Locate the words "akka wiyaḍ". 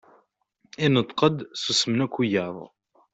2.05-2.57